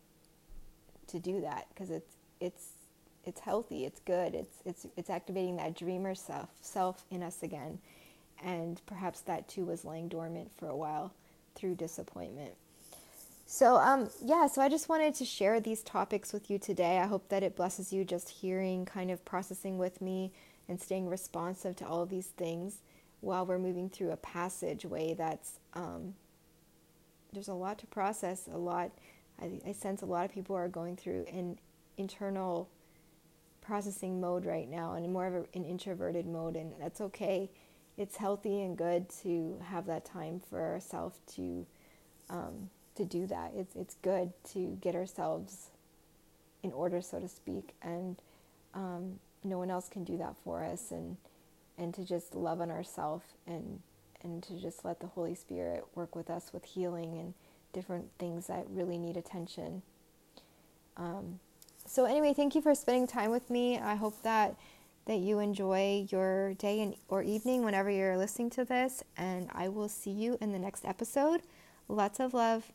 to 1.09 1.19
do 1.19 1.41
that 1.41 1.67
because 1.71 1.91
it's 1.91 2.15
it's 2.41 2.69
it's 3.25 3.41
healthy, 3.41 3.85
it's 3.85 4.01
good, 4.01 4.35
it's 4.35 4.57
it's 4.65 4.87
it's 4.97 5.11
activating 5.11 5.57
that 5.57 5.77
dreamer 5.77 6.15
self 6.15 6.49
self 6.61 7.05
in 7.11 7.23
us 7.23 7.43
again, 7.43 7.79
and 8.43 8.81
perhaps 8.87 9.21
that 9.23 9.49
too 9.49 9.65
was 9.65 9.85
laying 9.85 10.09
dormant 10.09 10.51
for 10.57 10.69
a 10.69 10.77
while 10.77 11.13
through 11.55 11.75
disappointment. 11.75 12.55
So 13.47 13.77
um 13.77 14.11
yeah, 14.23 14.47
so 14.47 14.61
I 14.61 14.69
just 14.69 14.89
wanted 14.89 15.15
to 15.17 15.25
share 15.25 15.61
these 15.61 15.83
topics 15.83 16.33
with 16.33 16.51
you 16.51 16.59
today. 16.59 16.99
I 16.99 17.07
hope 17.07 17.29
that 17.31 17.43
it 17.43 17.57
blesses 17.57 17.93
you 17.93 18.05
just 18.05 18.29
hearing, 18.29 18.85
kind 18.85 19.11
of 19.11 19.25
processing 19.25 19.79
with 19.79 20.01
me, 20.01 20.33
and 20.69 20.81
staying 20.81 21.09
responsive 21.09 21.75
to 21.77 21.87
all 21.87 22.03
of 22.03 22.11
these 22.11 22.27
things 22.27 22.79
while 23.21 23.45
we're 23.45 23.59
moving 23.59 23.89
through 23.89 24.11
a 24.11 24.17
passageway 24.17 25.15
that's 25.15 25.59
um, 25.79 26.15
there's 27.33 27.49
a 27.49 27.55
lot 27.55 27.79
to 27.79 27.87
process, 27.87 28.49
a 28.53 28.59
lot. 28.59 28.91
I, 29.41 29.61
I 29.67 29.73
sense 29.73 30.03
a 30.03 30.07
lot 30.07 30.25
of 30.25 30.33
people 30.33 30.57
are 30.57 30.69
going 30.69 30.97
through 30.97 31.27
an 31.33 31.59
internal 31.97 32.69
processing 33.61 34.21
mode 34.21 34.45
right 34.45 34.69
now 34.69 34.95
and 34.95 35.13
more 35.13 35.27
of 35.27 35.35
a, 35.35 35.45
an 35.55 35.65
introverted 35.65 36.27
mode, 36.27 36.57
and 36.57 36.73
that's 36.81 37.01
okay. 37.01 37.51
It's 37.97 38.17
healthy 38.17 38.63
and 38.63 38.77
good 38.77 39.09
to 39.23 39.59
have 39.65 39.87
that 39.87 40.05
time 40.05 40.41
for 40.51 40.61
ourselves 40.61 41.19
to 41.35 41.67
um, 42.31 42.71
to 42.97 43.05
do 43.05 43.27
that. 43.29 43.53
It's 43.57 43.77
it's 43.77 43.95
good 44.03 44.33
to 44.53 44.77
get 44.81 44.95
ourselves 44.95 45.71
in 46.63 46.73
order, 46.73 47.01
so 47.01 47.21
to 47.21 47.29
speak, 47.29 47.75
and 47.83 48.21
um, 48.75 49.21
no 49.45 49.59
one 49.59 49.71
else 49.71 49.89
can 49.89 50.03
do 50.03 50.17
that 50.19 50.35
for 50.43 50.65
us, 50.65 50.91
and 50.91 51.17
and 51.77 51.95
to 51.95 52.05
just 52.05 52.35
love 52.35 52.61
on 52.61 52.71
ourselves 52.71 53.27
and 53.47 53.81
and 54.23 54.43
to 54.45 54.61
just 54.61 54.85
let 54.85 55.01
the 55.01 55.07
Holy 55.07 55.35
Spirit 55.35 55.85
work 55.95 56.15
with 56.15 56.31
us 56.31 56.53
with 56.53 56.65
healing 56.65 57.19
and 57.19 57.35
different 57.73 58.11
things 58.19 58.47
that 58.47 58.67
really 58.71 58.99
need 58.99 59.17
attention. 59.17 59.83
Um, 60.97 61.41
so 61.87 62.05
anyway, 62.05 62.35
thank 62.35 62.55
you 62.55 62.61
for 62.61 62.75
spending 62.75 63.07
time 63.07 63.31
with 63.31 63.51
me. 63.51 63.79
I 63.79 63.95
hope 63.95 64.23
that 64.23 64.57
that 65.07 65.21
you 65.21 65.39
enjoy 65.39 66.07
your 66.11 66.53
day 66.55 66.83
and 66.83 66.95
or 67.09 67.23
evening 67.23 67.65
whenever 67.65 67.91
you're 67.91 68.19
listening 68.19 68.51
to 68.51 68.65
this, 68.65 69.03
and 69.17 69.49
I 69.53 69.69
will 69.69 69.89
see 69.89 70.11
you 70.11 70.37
in 70.41 70.53
the 70.53 70.59
next 70.59 70.85
episode. 70.85 71.41
Lots 71.89 72.21
of 72.21 72.35
love. 72.35 72.71